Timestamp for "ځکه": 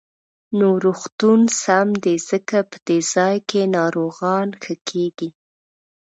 2.29-2.57